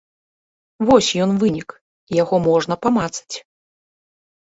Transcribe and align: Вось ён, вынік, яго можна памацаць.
Вось 0.91 1.09
ён, 1.27 1.35
вынік, 1.45 1.69
яго 2.23 2.35
можна 2.49 2.81
памацаць. 2.89 3.35